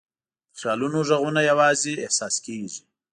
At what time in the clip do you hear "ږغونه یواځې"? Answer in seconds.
1.09-1.93